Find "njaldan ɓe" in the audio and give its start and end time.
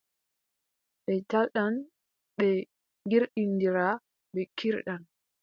1.21-2.47